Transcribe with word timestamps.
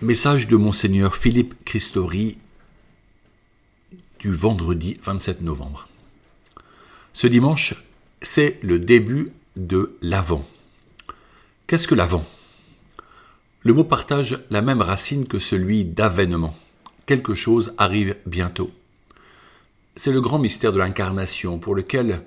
Message 0.00 0.46
de 0.46 0.54
Monseigneur 0.54 1.16
Philippe 1.16 1.64
Christori 1.64 2.38
du 4.20 4.32
vendredi 4.32 4.96
27 5.02 5.42
novembre. 5.42 5.88
Ce 7.12 7.26
dimanche, 7.26 7.74
c'est 8.22 8.60
le 8.62 8.78
début 8.78 9.32
de 9.56 9.96
l'Avent. 10.00 10.46
Qu'est-ce 11.66 11.88
que 11.88 11.96
l'Avent? 11.96 12.24
Le 13.62 13.72
mot 13.74 13.82
partage 13.82 14.38
la 14.50 14.62
même 14.62 14.82
racine 14.82 15.26
que 15.26 15.40
celui 15.40 15.84
d'avènement. 15.84 16.56
Quelque 17.06 17.34
chose 17.34 17.74
arrive 17.76 18.14
bientôt. 18.24 18.70
C'est 19.96 20.12
le 20.12 20.20
grand 20.20 20.38
mystère 20.38 20.72
de 20.72 20.78
l'incarnation 20.78 21.58
pour 21.58 21.74
lequel 21.74 22.22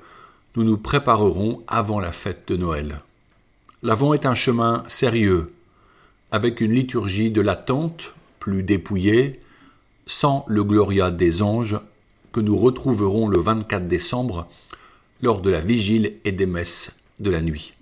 nous 0.58 0.66
nous 0.66 0.78
préparerons 0.78 1.64
avant 1.70 2.02
la 2.02 2.12
fête 2.12 2.50
de 2.50 2.58
Noël. 2.58 3.00
L'Avent 3.82 4.14
est 4.14 4.26
un 4.26 4.36
chemin 4.36 4.84
sérieux, 4.90 5.54
avec 6.32 6.62
une 6.62 6.72
liturgie 6.72 7.32
de 7.32 7.42
l'attente 7.42 8.14
plus 8.40 8.64
dépouillée, 8.64 9.42
sans 10.06 10.46
le 10.48 10.64
Gloria 10.64 11.12
des 11.12 11.42
anges 11.42 11.78
que 12.32 12.40
nous 12.40 12.58
retrouverons 12.58 13.28
le 13.28 13.40
24 13.40 13.88
décembre 13.88 14.48
lors 15.22 15.42
de 15.42 15.50
la 15.50 15.62
vigile 15.62 16.14
et 16.26 16.32
des 16.32 16.46
messes 16.46 17.00
de 17.20 17.30
la 17.30 17.42
nuit. 17.42 17.74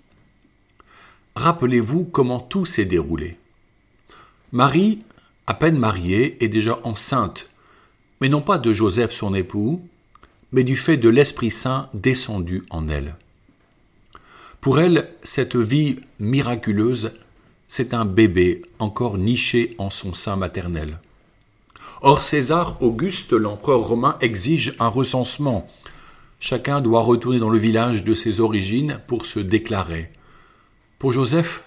Rappelez-vous 1.36 2.04
comment 2.04 2.40
tout 2.40 2.66
s'est 2.66 2.84
déroulé. 2.84 3.38
Marie, 4.52 5.02
à 5.46 5.54
peine 5.54 5.78
mariée, 5.78 6.36
est 6.44 6.48
déjà 6.48 6.78
enceinte, 6.82 7.48
mais 8.20 8.28
non 8.28 8.42
pas 8.42 8.58
de 8.58 8.72
Joseph 8.72 9.12
son 9.12 9.34
époux, 9.34 9.80
mais 10.52 10.64
du 10.64 10.76
fait 10.76 10.96
de 10.96 11.08
l'Esprit 11.08 11.50
Saint 11.50 11.88
descendu 11.94 12.64
en 12.70 12.88
elle. 12.88 13.14
Pour 14.60 14.80
elle, 14.80 15.08
cette 15.22 15.56
vie 15.56 16.00
miraculeuse 16.18 17.12
c'est 17.70 17.94
un 17.94 18.04
bébé 18.04 18.62
encore 18.80 19.16
niché 19.16 19.76
en 19.78 19.90
son 19.90 20.12
sein 20.12 20.34
maternel. 20.34 20.98
Or 22.02 22.20
César 22.20 22.76
Auguste, 22.82 23.32
l'empereur 23.32 23.82
romain, 23.82 24.16
exige 24.20 24.74
un 24.80 24.88
recensement. 24.88 25.68
Chacun 26.40 26.80
doit 26.80 27.02
retourner 27.02 27.38
dans 27.38 27.48
le 27.48 27.60
village 27.60 28.02
de 28.02 28.12
ses 28.12 28.40
origines 28.40 28.98
pour 29.06 29.24
se 29.24 29.38
déclarer. 29.38 30.10
Pour 30.98 31.12
Joseph, 31.12 31.62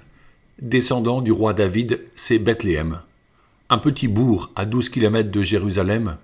descendant 0.62 1.22
du 1.22 1.32
roi 1.32 1.54
David, 1.54 2.02
c'est 2.16 2.38
Bethléem, 2.38 3.00
un 3.70 3.78
petit 3.78 4.10
bourg 4.10 4.52
à 4.58 4.66
douze 4.66 4.90
kilomètres 4.90 5.32
de 5.32 5.42
Jérusalem, 5.42 6.18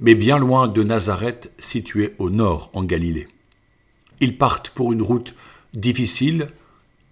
mais 0.00 0.14
bien 0.14 0.38
loin 0.38 0.66
de 0.66 0.82
Nazareth, 0.82 1.52
situé 1.58 2.14
au 2.16 2.30
nord 2.30 2.70
en 2.72 2.82
Galilée. 2.82 3.28
Ils 4.20 4.38
partent 4.38 4.70
pour 4.70 4.94
une 4.94 5.02
route 5.02 5.34
difficile, 5.74 6.48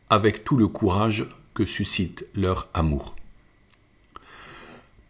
avec 0.08 0.42
tout 0.42 0.56
le 0.56 0.68
courage 0.68 1.26
que 1.54 1.64
suscite 1.64 2.26
leur 2.34 2.68
amour. 2.74 3.14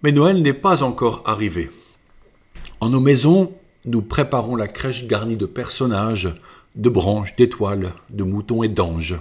Mais 0.02 0.12
Noël 0.12 0.42
n'est 0.42 0.52
pas 0.52 0.82
encore 0.82 1.22
arrivé. 1.26 1.70
En 2.80 2.90
nos 2.90 3.00
maisons, 3.00 3.52
nous 3.84 4.02
préparons 4.02 4.56
la 4.56 4.68
crèche 4.68 5.06
garnie 5.06 5.36
de 5.36 5.46
personnages, 5.46 6.34
de 6.74 6.90
branches, 6.90 7.36
d'étoiles, 7.36 7.92
de 8.10 8.24
moutons 8.24 8.62
et 8.62 8.68
d'anges. 8.68 9.16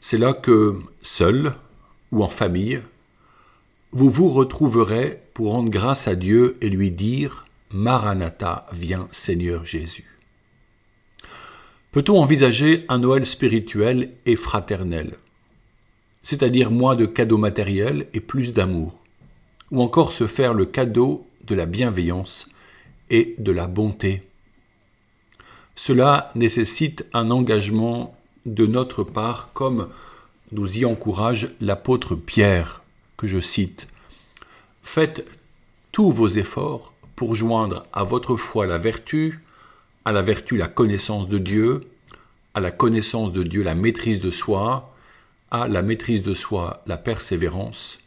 C'est 0.00 0.18
là 0.18 0.32
que, 0.32 0.80
seul 1.02 1.54
ou 2.10 2.24
en 2.24 2.28
famille, 2.28 2.80
vous 3.92 4.10
vous 4.10 4.28
retrouverez 4.28 5.22
pour 5.34 5.52
rendre 5.52 5.70
grâce 5.70 6.08
à 6.08 6.14
Dieu 6.14 6.56
et 6.60 6.68
lui 6.68 6.90
dire 6.90 7.46
Maranatha, 7.72 8.66
viens 8.72 9.08
Seigneur 9.10 9.64
Jésus. 9.64 10.18
Peut-on 11.92 12.18
envisager 12.18 12.84
un 12.88 12.98
Noël 12.98 13.26
spirituel 13.26 14.12
et 14.26 14.36
fraternel? 14.36 15.16
C'est-à-dire 16.22 16.70
moins 16.70 16.96
de 16.96 17.06
cadeaux 17.06 17.38
matériels 17.38 18.06
et 18.12 18.20
plus 18.20 18.52
d'amour, 18.52 18.98
ou 19.70 19.82
encore 19.82 20.12
se 20.12 20.26
faire 20.26 20.54
le 20.54 20.66
cadeau 20.66 21.26
de 21.46 21.54
la 21.54 21.66
bienveillance 21.66 22.48
et 23.08 23.34
de 23.38 23.52
la 23.52 23.66
bonté. 23.66 24.22
Cela 25.74 26.30
nécessite 26.34 27.06
un 27.12 27.30
engagement 27.30 28.16
de 28.46 28.66
notre 28.66 29.02
part 29.04 29.50
comme 29.52 29.88
nous 30.52 30.78
y 30.78 30.84
encourage 30.84 31.50
l'apôtre 31.60 32.14
Pierre, 32.14 32.82
que 33.16 33.26
je 33.26 33.40
cite. 33.40 33.86
Faites 34.82 35.26
tous 35.92 36.10
vos 36.10 36.28
efforts 36.28 36.92
pour 37.16 37.34
joindre 37.34 37.86
à 37.92 38.04
votre 38.04 38.36
foi 38.36 38.66
la 38.66 38.78
vertu, 38.78 39.40
à 40.04 40.12
la 40.12 40.22
vertu 40.22 40.56
la 40.56 40.68
connaissance 40.68 41.28
de 41.28 41.38
Dieu, 41.38 41.82
à 42.54 42.60
la 42.60 42.70
connaissance 42.70 43.32
de 43.32 43.42
Dieu 43.42 43.62
la 43.62 43.74
maîtrise 43.74 44.20
de 44.20 44.30
soi, 44.30 44.94
à 45.50 45.66
la 45.66 45.82
maîtrise 45.82 46.22
de 46.22 46.34
soi 46.34 46.82
la 46.86 46.96
persévérance, 46.96 47.98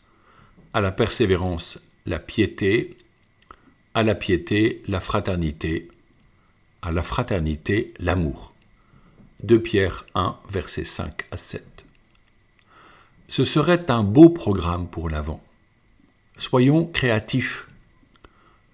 à 0.74 0.82
la 0.82 0.92
persévérance 0.92 1.80
la 2.06 2.20
piété, 2.20 2.98
à 3.94 4.04
la 4.04 4.16
piété 4.16 4.82
la 4.88 5.00
fraternité, 5.00 5.90
à 6.82 6.92
la 6.92 7.04
fraternité 7.04 7.94
l'amour. 8.00 8.54
2 9.44 9.62
Pierre 9.62 10.06
1, 10.16 10.38
versets 10.50 10.86
5 10.86 11.26
à 11.32 11.38
7. 11.38 11.86
Ce 13.28 13.44
serait 13.44 13.92
un 13.92 14.04
beau 14.04 14.30
programme 14.30 14.88
pour 14.88 15.10
l'Avent. 15.10 15.44
Soyons 16.38 16.86
créatifs. 16.86 17.68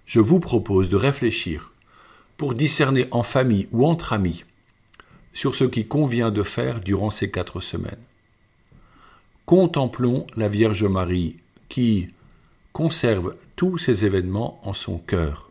Je 0.06 0.20
vous 0.20 0.38
propose 0.38 0.88
de 0.88 0.96
réfléchir 0.96 1.72
pour 2.36 2.54
discerner 2.54 3.08
en 3.10 3.22
famille 3.22 3.68
ou 3.72 3.86
entre 3.86 4.12
amis 4.12 4.44
sur 5.32 5.54
ce 5.54 5.64
qui 5.64 5.86
convient 5.86 6.30
de 6.30 6.42
faire 6.42 6.80
durant 6.80 7.10
ces 7.10 7.30
quatre 7.30 7.60
semaines. 7.60 8.02
Contemplons 9.50 10.28
la 10.36 10.46
Vierge 10.46 10.84
Marie 10.84 11.38
qui 11.68 12.10
conserve 12.72 13.34
tous 13.56 13.78
ces 13.78 14.04
événements 14.04 14.60
en 14.62 14.72
son 14.72 14.98
cœur. 14.98 15.50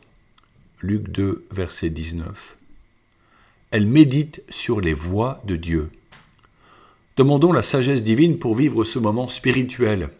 Luc 0.80 1.10
2, 1.10 1.46
verset 1.52 1.90
19. 1.90 2.56
Elle 3.72 3.88
médite 3.88 4.42
sur 4.48 4.80
les 4.80 4.94
voies 4.94 5.42
de 5.44 5.58
Dieu. 5.58 5.92
Demandons 7.18 7.52
la 7.52 7.62
sagesse 7.62 8.02
divine 8.02 8.40
pour 8.40 8.56
vivre 8.56 8.86
ce 8.86 9.00
moment 9.00 9.28
spirituel. 9.28 10.12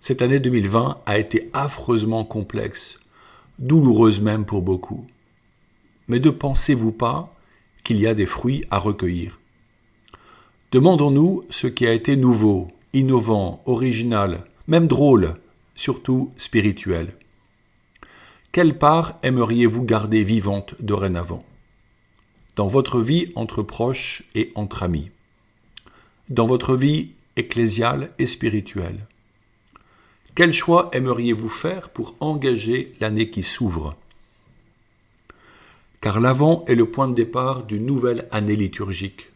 Cette 0.00 0.20
année 0.20 0.40
2020 0.40 1.02
a 1.06 1.18
été 1.18 1.50
affreusement 1.52 2.24
complexe, 2.24 2.98
douloureuse 3.60 4.20
même 4.20 4.44
pour 4.44 4.60
beaucoup. 4.60 5.06
Mais 6.08 6.18
ne 6.18 6.30
pensez-vous 6.30 6.90
pas 6.90 7.32
qu'il 7.84 8.00
y 8.00 8.08
a 8.08 8.14
des 8.14 8.26
fruits 8.26 8.64
à 8.72 8.78
recueillir? 8.78 9.38
Demandons-nous 10.72 11.44
ce 11.50 11.66
qui 11.66 11.86
a 11.86 11.92
été 11.92 12.16
nouveau, 12.16 12.70
innovant, 12.94 13.62
original, 13.66 14.46
même 14.66 14.86
drôle, 14.86 15.34
surtout 15.74 16.32
spirituel. 16.38 17.12
Quelle 18.52 18.78
part 18.78 19.18
aimeriez-vous 19.22 19.84
garder 19.84 20.24
vivante 20.24 20.74
dorénavant? 20.80 21.44
Dans 22.56 22.68
votre 22.68 23.02
vie 23.02 23.32
entre 23.34 23.62
proches 23.62 24.22
et 24.34 24.50
entre 24.54 24.82
amis 24.82 25.10
Dans 26.30 26.46
votre 26.46 26.74
vie 26.74 27.10
ecclésiale 27.36 28.10
et 28.18 28.26
spirituelle 28.26 29.06
Quel 30.34 30.54
choix 30.54 30.88
aimeriez-vous 30.94 31.50
faire 31.50 31.90
pour 31.90 32.16
engager 32.20 32.92
l'année 32.98 33.28
qui 33.28 33.42
s'ouvre? 33.42 33.94
Car 36.00 36.18
l'avant 36.18 36.64
est 36.66 36.74
le 36.74 36.86
point 36.86 37.08
de 37.08 37.14
départ 37.14 37.64
d'une 37.64 37.84
nouvelle 37.84 38.26
année 38.30 38.56
liturgique. 38.56 39.31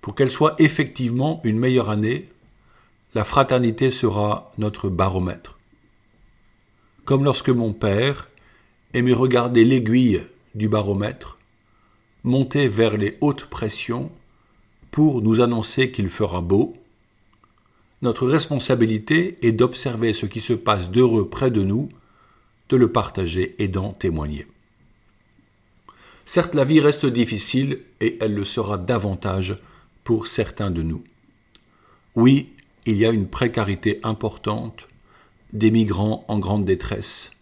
Pour 0.00 0.14
qu'elle 0.14 0.30
soit 0.30 0.54
effectivement 0.58 1.40
une 1.44 1.58
meilleure 1.58 1.90
année, 1.90 2.28
la 3.14 3.24
fraternité 3.24 3.90
sera 3.90 4.52
notre 4.58 4.88
baromètre. 4.88 5.58
Comme 7.04 7.24
lorsque 7.24 7.50
mon 7.50 7.72
père 7.72 8.28
aimait 8.94 9.12
regarder 9.12 9.64
l'aiguille 9.64 10.22
du 10.54 10.68
baromètre 10.68 11.38
monter 12.24 12.68
vers 12.68 12.96
les 12.96 13.16
hautes 13.20 13.46
pressions 13.46 14.10
pour 14.90 15.22
nous 15.22 15.40
annoncer 15.40 15.90
qu'il 15.90 16.08
fera 16.08 16.40
beau, 16.40 16.76
notre 18.02 18.26
responsabilité 18.26 19.38
est 19.42 19.52
d'observer 19.52 20.12
ce 20.12 20.26
qui 20.26 20.40
se 20.40 20.52
passe 20.52 20.90
d'heureux 20.90 21.28
près 21.28 21.50
de 21.50 21.62
nous, 21.62 21.88
de 22.68 22.76
le 22.76 22.92
partager 22.92 23.56
et 23.58 23.68
d'en 23.68 23.92
témoigner. 23.92 24.46
Certes, 26.24 26.54
la 26.54 26.64
vie 26.64 26.80
reste 26.80 27.06
difficile 27.06 27.80
et 28.00 28.18
elle 28.20 28.34
le 28.34 28.44
sera 28.44 28.76
davantage 28.76 29.56
certains 30.26 30.70
de 30.70 30.82
nous. 30.82 31.04
Oui, 32.14 32.52
il 32.86 32.96
y 32.96 33.06
a 33.06 33.10
une 33.10 33.28
précarité 33.28 34.00
importante, 34.02 34.88
des 35.52 35.70
migrants 35.70 36.24
en 36.28 36.38
grande 36.38 36.64
détresse, 36.64 37.32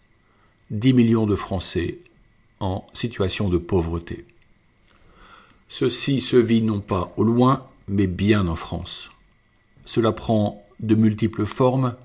10 0.71 0.93
millions 0.93 1.25
de 1.25 1.35
Français 1.35 1.99
en 2.59 2.85
situation 2.93 3.49
de 3.49 3.57
pauvreté. 3.57 4.25
Ceci 5.67 6.21
se 6.21 6.37
vit 6.37 6.61
non 6.61 6.79
pas 6.79 7.13
au 7.17 7.23
loin, 7.23 7.67
mais 7.87 8.07
bien 8.07 8.47
en 8.47 8.55
France. 8.55 9.09
Cela 9.85 10.11
prend 10.11 10.65
de 10.79 10.95
multiples 10.95 11.45
formes, 11.45 11.95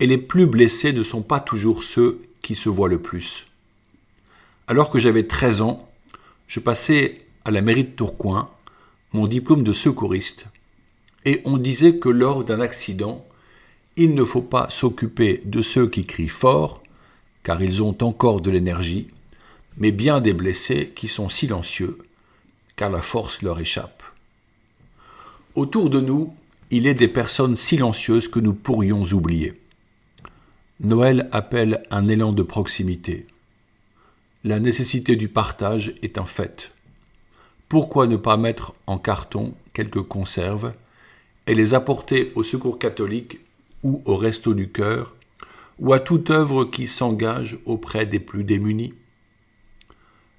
et 0.00 0.06
les 0.06 0.18
plus 0.18 0.46
blessés 0.46 0.92
ne 0.92 1.02
sont 1.02 1.22
pas 1.22 1.40
toujours 1.40 1.84
ceux 1.84 2.22
qui 2.40 2.54
se 2.54 2.68
voient 2.68 2.88
le 2.88 3.00
plus. 3.00 3.46
Alors 4.66 4.90
que 4.90 4.98
j'avais 4.98 5.26
13 5.26 5.60
ans, 5.60 5.88
je 6.46 6.60
passais 6.60 7.26
à 7.44 7.50
la 7.50 7.60
mairie 7.60 7.84
de 7.84 7.90
Tourcoing 7.90 8.50
mon 9.14 9.28
diplôme 9.28 9.62
de 9.62 9.72
secouriste, 9.72 10.46
et 11.24 11.40
on 11.44 11.56
disait 11.56 11.98
que 11.98 12.08
lors 12.08 12.44
d'un 12.44 12.60
accident, 12.60 13.24
il 13.96 14.14
ne 14.16 14.24
faut 14.24 14.42
pas 14.42 14.68
s'occuper 14.70 15.40
de 15.44 15.62
ceux 15.62 15.88
qui 15.88 16.04
crient 16.04 16.28
fort, 16.28 16.82
car 17.44 17.62
ils 17.62 17.80
ont 17.80 17.96
encore 18.02 18.40
de 18.40 18.50
l'énergie, 18.50 19.08
mais 19.76 19.92
bien 19.92 20.20
des 20.20 20.32
blessés 20.32 20.92
qui 20.96 21.06
sont 21.06 21.28
silencieux, 21.28 21.98
car 22.74 22.90
la 22.90 23.02
force 23.02 23.40
leur 23.42 23.60
échappe. 23.60 24.02
Autour 25.54 25.90
de 25.90 26.00
nous, 26.00 26.34
il 26.72 26.88
est 26.88 26.94
des 26.94 27.06
personnes 27.06 27.54
silencieuses 27.54 28.26
que 28.26 28.40
nous 28.40 28.52
pourrions 28.52 29.04
oublier. 29.04 29.54
Noël 30.80 31.28
appelle 31.30 31.84
un 31.92 32.08
élan 32.08 32.32
de 32.32 32.42
proximité. 32.42 33.28
La 34.42 34.58
nécessité 34.58 35.14
du 35.14 35.28
partage 35.28 35.94
est 36.02 36.18
un 36.18 36.24
fait. 36.24 36.73
Pourquoi 37.68 38.06
ne 38.06 38.16
pas 38.16 38.36
mettre 38.36 38.74
en 38.86 38.98
carton 38.98 39.54
quelques 39.72 40.02
conserves 40.02 40.74
et 41.46 41.54
les 41.54 41.74
apporter 41.74 42.32
au 42.34 42.42
secours 42.42 42.78
catholique 42.78 43.40
ou 43.82 44.02
au 44.04 44.16
resto 44.16 44.54
du 44.54 44.70
cœur 44.70 45.14
ou 45.78 45.92
à 45.92 45.98
toute 45.98 46.30
œuvre 46.30 46.64
qui 46.64 46.86
s'engage 46.86 47.58
auprès 47.64 48.06
des 48.06 48.20
plus 48.20 48.44
démunis? 48.44 48.94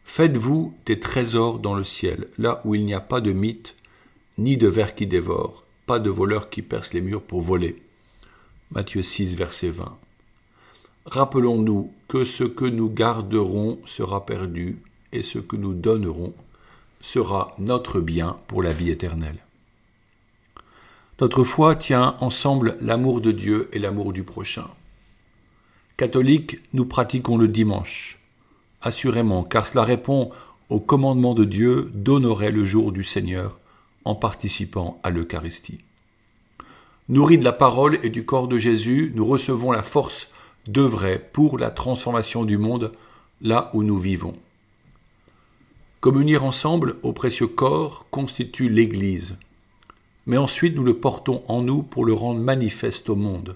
Faites-vous 0.05 0.75
des 0.85 0.99
trésors 0.99 1.59
dans 1.59 1.73
le 1.73 1.83
ciel, 1.83 2.27
là 2.37 2.61
où 2.63 2.75
il 2.75 2.85
n'y 2.85 2.93
a 2.93 3.01
pas 3.01 3.21
de 3.21 3.33
mythe, 3.33 3.75
ni 4.37 4.55
de 4.55 4.67
vers 4.67 4.93
qui 4.93 5.07
dévorent, 5.07 5.63
pas 5.87 5.99
de 5.99 6.11
voleurs 6.11 6.49
qui 6.49 6.61
percent 6.61 6.93
les 6.93 7.01
murs 7.01 7.23
pour 7.23 7.41
voler. 7.41 7.81
Matthieu 8.71 9.01
6, 9.01 9.35
verset 9.35 9.69
20. 9.69 9.97
Rappelons-nous 11.05 11.91
que 12.07 12.23
ce 12.23 12.43
que 12.43 12.65
nous 12.65 12.89
garderons 12.89 13.79
sera 13.85 14.25
perdu, 14.25 14.77
et 15.11 15.21
ce 15.21 15.39
que 15.39 15.55
nous 15.55 15.73
donnerons 15.73 16.33
sera 17.05 17.53
notre 17.59 18.01
bien 18.01 18.37
pour 18.47 18.63
la 18.63 18.73
vie 18.73 18.89
éternelle. 18.89 19.37
Notre 21.21 21.43
foi 21.43 21.75
tient 21.75 22.17
ensemble 22.19 22.77
l'amour 22.81 23.21
de 23.21 23.31
Dieu 23.31 23.69
et 23.73 23.79
l'amour 23.79 24.11
du 24.11 24.23
prochain. 24.23 24.67
Catholiques, 25.97 26.57
nous 26.73 26.85
pratiquons 26.85 27.37
le 27.37 27.47
dimanche, 27.47 28.19
assurément, 28.81 29.43
car 29.43 29.67
cela 29.67 29.83
répond 29.83 30.31
au 30.69 30.79
commandement 30.79 31.35
de 31.35 31.45
Dieu 31.45 31.91
d'honorer 31.93 32.49
le 32.49 32.65
jour 32.65 32.91
du 32.91 33.03
Seigneur 33.03 33.59
en 34.03 34.15
participant 34.15 34.99
à 35.03 35.11
l'Eucharistie. 35.11 35.81
Nourris 37.07 37.37
de 37.37 37.43
la 37.43 37.53
parole 37.53 37.99
et 38.01 38.09
du 38.09 38.25
corps 38.25 38.47
de 38.47 38.57
Jésus, 38.57 39.11
nous 39.13 39.27
recevons 39.27 39.71
la 39.71 39.83
force 39.83 40.29
d'œuvrer 40.67 41.19
pour 41.19 41.59
la 41.59 41.69
transformation 41.69 42.43
du 42.43 42.57
monde 42.57 42.91
là 43.41 43.69
où 43.73 43.83
nous 43.83 43.99
vivons. 43.99 44.35
Communir 46.05 46.43
ensemble 46.43 46.97
au 47.01 47.13
précieux 47.13 47.47
corps 47.47 48.05
constitue 48.11 48.69
l'Église, 48.69 49.39
mais 50.27 50.37
ensuite 50.37 50.75
nous 50.75 50.83
le 50.83 50.93
portons 50.93 51.41
en 51.47 51.63
nous 51.63 51.81
pour 51.81 52.05
le 52.05 52.13
rendre 52.13 52.39
manifeste 52.41 53.09
au 53.09 53.15
monde. 53.15 53.55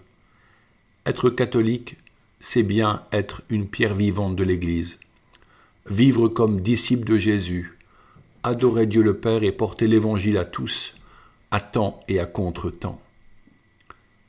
Être 1.05 1.29
catholique, 1.29 1.97
c'est 2.39 2.63
bien 2.63 3.03
être 3.11 3.43
une 3.49 3.67
pierre 3.67 3.93
vivante 3.93 4.35
de 4.35 4.43
l'Église 4.43 4.97
vivre 5.85 6.27
comme 6.27 6.61
disciple 6.61 7.07
de 7.07 7.17
Jésus, 7.17 7.77
adorer 8.41 8.87
Dieu 8.87 9.03
le 9.03 9.15
Père 9.15 9.43
et 9.43 9.51
porter 9.51 9.85
l'Évangile 9.85 10.39
à 10.39 10.45
tous, 10.45 10.95
à 11.51 11.61
temps 11.61 11.99
et 12.07 12.19
à 12.19 12.25
contre-temps. 12.25 12.99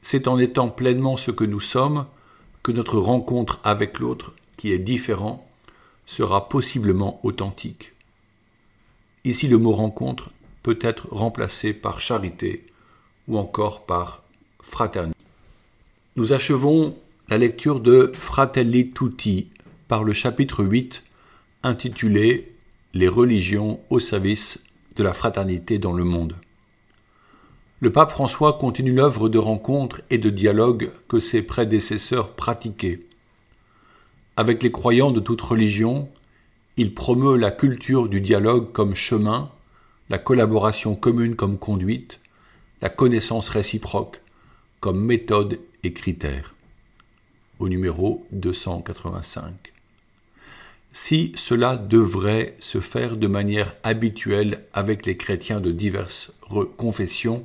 C'est 0.03 0.29
en 0.29 0.39
étant 0.39 0.69
pleinement 0.69 1.17
ce 1.17 1.31
que 1.31 1.45
nous 1.45 1.61
sommes 1.61 2.05
que 2.63 2.71
notre 2.71 2.99
rencontre 2.99 3.61
avec 3.65 3.99
l'autre, 3.99 4.35
qui 4.59 4.73
est 4.73 4.79
différent, 4.79 5.49
sera 6.05 6.51
possiblement 6.51 7.19
authentique. 7.23 7.95
Ici, 9.25 9.49
le 9.49 9.59
mot 9.59 9.73
rencontre 9.73 10.31
peut 10.63 10.79
être 10.81 11.09
remplacé 11.11 11.73
par 11.73 12.01
charité 12.01 12.67
ou 13.29 13.39
encore 13.39 13.85
par 13.85 14.23
fraternité. 14.63 15.19
Nous 16.17 16.33
achevons 16.33 16.97
la 17.29 17.39
lecture 17.39 17.81
de 17.81 18.13
Fratelli 18.15 18.91
Tutti 18.91 19.49
par 19.89 20.05
le 20.05 20.13
chapitre 20.13 20.65
8 20.65 21.03
intitulé 21.63 22.53
Les 22.95 23.09
religions 23.09 23.81
au 23.91 24.01
service 24.01 24.65
de 24.97 25.03
la 25.03 25.13
fraternité 25.13 25.79
dans 25.79 25.93
le 25.93 26.05
monde. 26.05 26.35
Le 27.81 27.93
pape 27.93 28.11
François 28.11 28.55
continue 28.55 28.93
l'œuvre 28.93 29.29
de 29.29 29.39
rencontre 29.39 30.03
et 30.11 30.19
de 30.19 30.31
dialogue 30.31 30.91
que 31.09 31.21
ses 31.21 31.43
prédécesseurs 31.43 32.33
pratiquaient. 32.33 33.01
Avec 34.37 34.63
les 34.63 34.71
croyants 34.71 35.11
de 35.11 35.21
toute 35.21 35.41
religion, 35.41 36.09
il 36.81 36.95
promeut 36.95 37.37
la 37.37 37.51
culture 37.51 38.09
du 38.09 38.23
dialogue 38.23 38.73
comme 38.73 38.95
chemin, 38.95 39.51
la 40.09 40.17
collaboration 40.17 40.95
commune 40.95 41.37
comme 41.37 41.59
conduite, 41.59 42.21
la 42.81 42.89
connaissance 42.89 43.51
réciproque 43.51 44.23
comme 44.81 44.99
méthode 44.99 45.59
et 45.85 45.93
critère. 45.93 46.55
Au 47.59 47.69
numéro 47.69 48.27
285 48.33 49.53
si 50.93 51.33
cela 51.37 51.77
devrait 51.77 52.57
se 52.61 52.81
faire 52.81 53.19
de 53.19 53.27
manière 53.27 53.77
habituelle 53.83 54.65
avec 54.73 55.05
les 55.05 55.17
chrétiens 55.19 55.61
de 55.61 55.71
diverses 55.71 56.33
confessions, 56.79 57.45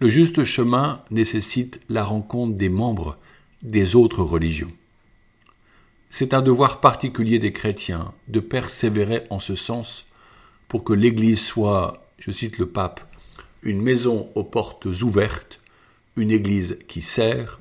le 0.00 0.08
juste 0.08 0.42
chemin 0.44 1.02
nécessite 1.10 1.80
la 1.88 2.02
rencontre 2.02 2.56
des 2.56 2.70
membres 2.70 3.16
des 3.62 3.94
autres 3.94 4.22
religions. 4.22 4.72
C'est 6.10 6.34
un 6.34 6.42
devoir 6.42 6.80
particulier 6.80 7.38
des 7.38 7.52
chrétiens 7.52 8.12
de 8.28 8.40
persévérer 8.40 9.22
en 9.30 9.40
ce 9.40 9.54
sens 9.54 10.06
pour 10.68 10.84
que 10.84 10.92
l'Église 10.92 11.40
soit, 11.40 12.06
je 12.18 12.30
cite 12.30 12.58
le 12.58 12.66
pape, 12.66 13.00
une 13.62 13.80
maison 13.80 14.28
aux 14.34 14.44
portes 14.44 14.86
ouvertes, 14.86 15.60
une 16.16 16.30
Église 16.30 16.78
qui 16.88 17.00
sert, 17.00 17.60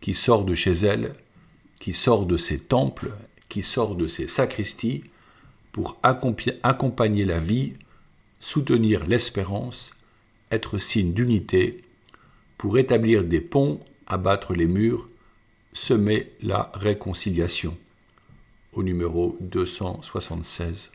qui 0.00 0.14
sort 0.14 0.44
de 0.44 0.54
chez 0.54 0.72
elle, 0.72 1.14
qui 1.78 1.92
sort 1.92 2.26
de 2.26 2.36
ses 2.36 2.58
temples 2.58 3.12
qui 3.52 3.62
sort 3.62 3.96
de 3.96 4.06
ses 4.06 4.28
sacristies 4.28 5.04
pour 5.72 5.98
accompagner 6.02 7.26
la 7.26 7.38
vie, 7.38 7.74
soutenir 8.40 9.04
l'espérance, 9.04 9.90
être 10.50 10.78
signe 10.78 11.12
d'unité, 11.12 11.84
pour 12.56 12.78
établir 12.78 13.24
des 13.24 13.42
ponts, 13.42 13.80
abattre 14.06 14.54
les 14.54 14.64
murs, 14.64 15.06
semer 15.72 16.32
la 16.42 16.70
réconciliation. 16.74 17.76
Au 18.72 18.82
numéro 18.82 19.36
276. 19.40 20.92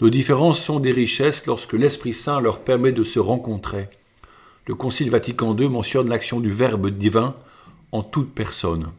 Nos 0.00 0.10
différences 0.10 0.62
sont 0.62 0.80
des 0.80 0.92
richesses 0.92 1.46
lorsque 1.46 1.74
l'Esprit 1.74 2.14
Saint 2.14 2.40
leur 2.40 2.60
permet 2.60 2.92
de 2.92 3.04
se 3.04 3.18
rencontrer. 3.18 3.88
Le 4.66 4.74
Concile 4.74 5.10
Vatican 5.10 5.56
II 5.56 5.68
mentionne 5.68 6.08
l'action 6.08 6.40
du 6.40 6.50
Verbe 6.50 6.90
divin 6.90 7.36
en 7.92 8.02
toute 8.02 8.32
personne. 8.32 8.92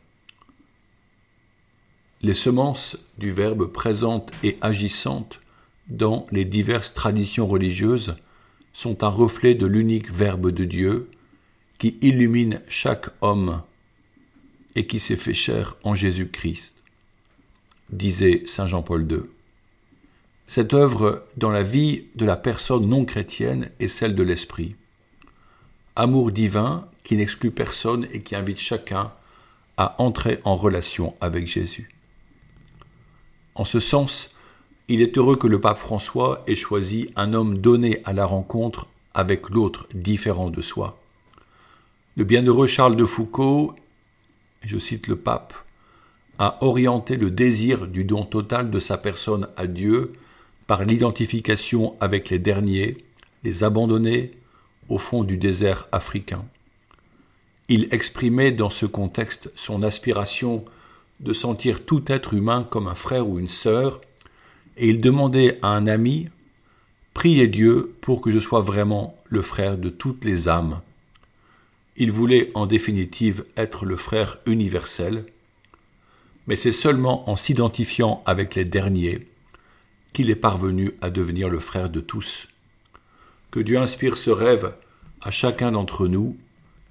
Les 2.21 2.33
semences 2.35 2.97
du 3.17 3.31
Verbe 3.31 3.65
présentes 3.65 4.31
et 4.43 4.57
agissantes 4.61 5.39
dans 5.87 6.27
les 6.31 6.45
diverses 6.45 6.93
traditions 6.93 7.47
religieuses 7.47 8.15
sont 8.73 9.03
un 9.03 9.09
reflet 9.09 9.55
de 9.55 9.65
l'unique 9.65 10.11
Verbe 10.11 10.51
de 10.51 10.65
Dieu 10.65 11.09
qui 11.79 11.97
illumine 12.01 12.61
chaque 12.67 13.09
homme 13.21 13.61
et 14.75 14.87
qui 14.87 14.99
s'est 14.99 15.15
fait 15.15 15.33
chair 15.33 15.77
en 15.83 15.95
Jésus-Christ, 15.95 16.75
disait 17.89 18.43
Saint 18.45 18.67
Jean-Paul 18.67 19.09
II. 19.11 19.23
Cette 20.47 20.73
œuvre 20.73 21.25
dans 21.37 21.49
la 21.49 21.63
vie 21.63 22.05
de 22.15 22.25
la 22.25 22.35
personne 22.35 22.87
non 22.87 23.05
chrétienne 23.05 23.69
est 23.79 23.87
celle 23.87 24.15
de 24.15 24.23
l'Esprit. 24.23 24.75
Amour 25.95 26.31
divin 26.31 26.87
qui 27.03 27.15
n'exclut 27.15 27.51
personne 27.51 28.07
et 28.11 28.21
qui 28.21 28.35
invite 28.35 28.59
chacun 28.59 29.11
à 29.77 29.95
entrer 30.01 30.39
en 30.43 30.55
relation 30.55 31.15
avec 31.21 31.47
Jésus. 31.47 31.89
En 33.55 33.65
ce 33.65 33.79
sens, 33.79 34.35
il 34.87 35.01
est 35.01 35.17
heureux 35.17 35.35
que 35.35 35.47
le 35.47 35.61
pape 35.61 35.79
François 35.79 36.43
ait 36.47 36.55
choisi 36.55 37.11
un 37.15 37.33
homme 37.33 37.57
donné 37.57 38.01
à 38.05 38.13
la 38.13 38.25
rencontre 38.25 38.87
avec 39.13 39.49
l'autre 39.49 39.87
différent 39.93 40.49
de 40.49 40.61
soi. 40.61 40.99
Le 42.17 42.23
bienheureux 42.23 42.67
Charles 42.67 42.95
de 42.95 43.05
Foucault, 43.05 43.75
je 44.61 44.77
cite 44.77 45.07
le 45.07 45.15
pape, 45.15 45.53
a 46.39 46.57
orienté 46.61 47.17
le 47.17 47.29
désir 47.29 47.87
du 47.87 48.03
don 48.03 48.23
total 48.25 48.71
de 48.71 48.79
sa 48.79 48.97
personne 48.97 49.47
à 49.57 49.67
Dieu 49.67 50.13
par 50.67 50.85
l'identification 50.85 51.95
avec 51.99 52.29
les 52.29 52.39
derniers, 52.39 52.97
les 53.43 53.63
abandonnés, 53.63 54.31
au 54.89 54.97
fond 54.97 55.23
du 55.23 55.37
désert 55.37 55.87
africain. 55.91 56.45
Il 57.69 57.87
exprimait 57.91 58.51
dans 58.51 58.69
ce 58.69 58.85
contexte 58.85 59.51
son 59.55 59.83
aspiration 59.83 60.65
de 61.19 61.33
sentir 61.33 61.85
tout 61.85 62.03
être 62.07 62.33
humain 62.33 62.67
comme 62.69 62.87
un 62.87 62.95
frère 62.95 63.27
ou 63.27 63.39
une 63.39 63.47
sœur, 63.47 64.01
et 64.77 64.89
il 64.89 65.01
demandait 65.01 65.59
à 65.61 65.69
un 65.69 65.87
ami 65.87 66.29
Priez 67.13 67.47
Dieu 67.47 67.93
pour 68.01 68.21
que 68.21 68.31
je 68.31 68.39
sois 68.39 68.61
vraiment 68.61 69.17
le 69.25 69.41
frère 69.41 69.77
de 69.77 69.89
toutes 69.89 70.23
les 70.23 70.47
âmes. 70.47 70.81
Il 72.01 72.11
voulait 72.11 72.49
en 72.55 72.65
définitive 72.65 73.45
être 73.55 73.85
le 73.85 73.95
frère 73.95 74.39
universel, 74.47 75.23
mais 76.47 76.55
c'est 76.55 76.71
seulement 76.71 77.29
en 77.29 77.35
s'identifiant 77.35 78.23
avec 78.25 78.55
les 78.55 78.65
derniers 78.65 79.27
qu'il 80.11 80.31
est 80.31 80.35
parvenu 80.35 80.93
à 81.01 81.11
devenir 81.11 81.47
le 81.47 81.59
frère 81.59 81.91
de 81.91 81.99
tous. 81.99 82.47
Que 83.51 83.59
Dieu 83.59 83.77
inspire 83.77 84.17
ce 84.17 84.31
rêve 84.31 84.73
à 85.21 85.29
chacun 85.29 85.73
d'entre 85.73 86.07
nous. 86.07 86.37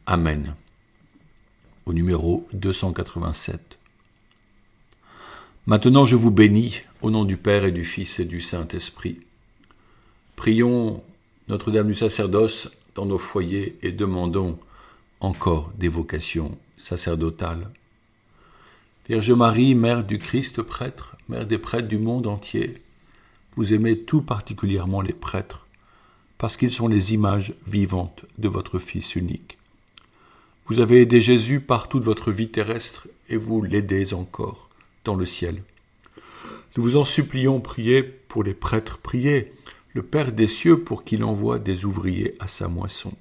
Amen. 0.07 0.55
au 1.87 1.93
numéro 1.93 2.47
287. 2.53 3.79
Maintenant 5.67 6.05
je 6.05 6.15
vous 6.15 6.31
bénis 6.31 6.83
au 7.03 7.11
nom 7.11 7.25
du 7.25 7.37
Père 7.37 7.65
et 7.65 7.73
du 7.73 7.85
Fils 7.85 8.21
et 8.21 8.25
du 8.25 8.41
Saint-Esprit. 8.41 9.19
Prions 10.37 11.03
Notre-Dame 11.49 11.89
du 11.89 11.97
sacerdoce 11.97 12.71
dans 12.95 13.07
nos 13.07 13.19
foyers 13.19 13.77
et 13.83 13.91
demandons 13.91 14.57
encore 15.21 15.71
des 15.77 15.89
vocations 15.89 16.59
sacerdotales. 16.77 17.71
Vierge 19.09 19.33
Marie, 19.33 19.75
Mère 19.75 20.05
du 20.05 20.19
Christ 20.19 20.63
prêtre, 20.63 21.17
Mère 21.29 21.47
des 21.47 21.59
prêtres 21.59 21.89
du 21.89 21.99
monde 21.99 22.27
entier, 22.27 22.83
vous 23.57 23.75
aimez 23.75 23.99
tout 23.99 24.23
particulièrement 24.23 25.01
les 25.01 25.13
prêtres, 25.13 25.67
parce 26.39 26.57
qu'ils 26.57 26.71
sont 26.71 26.89
les 26.89 27.13
images 27.13 27.53
vivantes 27.67 28.25
de 28.39 28.49
votre 28.49 28.79
Fils 28.79 29.15
unique. 29.17 29.59
Vous 30.67 30.81
avez 30.81 31.03
aidé 31.03 31.21
Jésus 31.21 31.61
par 31.61 31.89
toute 31.89 32.05
votre 32.05 32.31
vie 32.31 32.49
terrestre 32.49 33.09
et 33.29 33.37
vous 33.37 33.63
l'aidez 33.63 34.15
encore 34.15 34.71
dans 35.05 35.17
le 35.17 35.27
ciel. 35.27 35.63
Nous 36.77 36.83
vous 36.85 36.97
en 36.97 37.05
supplions, 37.05 37.61
priez 37.61 38.03
pour 38.03 38.45
les 38.45 38.55
prêtres, 38.55 38.99
priez 38.99 39.53
le 39.93 40.03
Père 40.03 40.33
des 40.33 40.47
cieux 40.47 40.79
pour 40.79 41.03
qu'il 41.03 41.25
envoie 41.25 41.59
des 41.59 41.85
ouvriers 41.85 42.37
à 42.39 42.47
sa 42.47 42.69
moisson. 42.69 43.13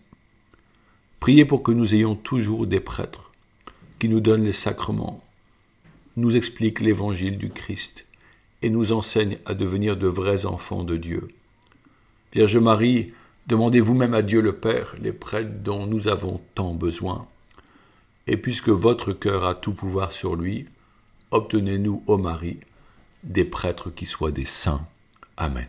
Priez 1.19 1.45
pour 1.45 1.63
que 1.63 1.71
nous 1.71 1.93
ayons 1.93 2.15
toujours 2.15 2.65
des 2.67 2.79
prêtres 2.79 3.31
qui 3.99 4.07
nous 4.07 4.21
donnent 4.21 4.45
les 4.45 4.53
sacrements, 4.53 5.23
nous 6.15 6.35
expliquent 6.35 6.79
l'évangile 6.79 7.38
du 7.38 7.49
Christ 7.49 8.05
et 8.61 8.69
nous 8.69 8.91
enseignent 8.91 9.38
à 9.45 9.53
devenir 9.53 9.97
de 9.97 10.07
vrais 10.07 10.45
enfants 10.45 10.83
de 10.83 10.97
Dieu. 10.97 11.29
Vierge 12.33 12.57
Marie, 12.57 13.13
demandez 13.47 13.81
vous-même 13.81 14.13
à 14.13 14.21
Dieu 14.21 14.41
le 14.41 14.53
Père 14.53 14.95
les 15.01 15.13
prêtres 15.13 15.63
dont 15.63 15.85
nous 15.85 16.07
avons 16.07 16.41
tant 16.55 16.73
besoin. 16.73 17.27
Et 18.27 18.38
puisque 18.38 18.69
votre 18.69 19.11
cœur 19.13 19.45
a 19.45 19.55
tout 19.55 19.73
pouvoir 19.73 20.11
sur 20.11 20.35
lui, 20.35 20.65
obtenez-nous, 21.31 22.03
ô 22.07 22.17
Marie, 22.17 22.59
des 23.23 23.45
prêtres 23.45 23.89
qui 23.89 24.05
soient 24.05 24.31
des 24.31 24.45
saints. 24.45 24.85
Amen. 25.35 25.67